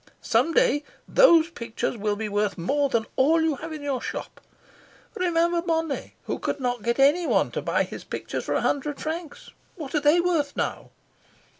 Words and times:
Some 0.23 0.51
day 0.55 0.83
those 1.07 1.51
pictures 1.51 1.95
will 1.95 2.15
be 2.15 2.27
worth 2.27 2.57
more 2.57 2.89
than 2.89 3.05
all 3.17 3.39
you 3.39 3.57
have 3.57 3.71
in 3.71 3.83
your 3.83 4.01
shop. 4.01 4.41
Remember 5.13 5.61
Monet, 5.61 6.15
who 6.23 6.39
could 6.39 6.59
not 6.59 6.81
get 6.81 6.97
anyone 6.97 7.51
to 7.51 7.61
buy 7.61 7.83
his 7.83 8.03
pictures 8.03 8.45
for 8.45 8.55
a 8.55 8.61
hundred 8.61 8.99
francs. 8.99 9.51
What 9.75 9.93
are 9.93 9.99
they 9.99 10.19
worth 10.19 10.57
now?" 10.57 10.89